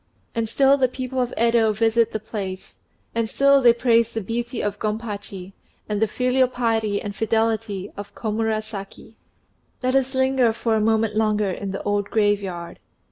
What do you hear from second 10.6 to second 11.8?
a moment longer in